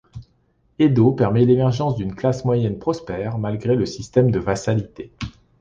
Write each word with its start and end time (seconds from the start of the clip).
Edo 0.79 1.11
permet 1.11 1.45
l’émergence 1.45 1.95
d'une 1.95 2.15
classe 2.15 2.43
moyenne 2.43 2.79
prospère, 2.79 3.37
malgré 3.37 3.75
le 3.75 3.85
système 3.85 4.31
de 4.31 4.39
vassalité. 4.39 5.11